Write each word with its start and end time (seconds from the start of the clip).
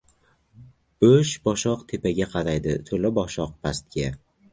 •Bo‘sh 1.03 1.33
boshoq 1.47 1.83
tepaga 1.91 2.27
qaraydi, 2.31 2.73
to‘la 2.89 3.13
boshoq— 3.19 3.53
pastga. 3.67 4.09